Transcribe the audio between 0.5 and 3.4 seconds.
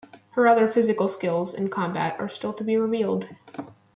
physical skills-in combat-are still to be revealed.